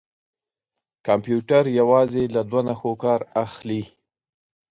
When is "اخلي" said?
3.43-3.83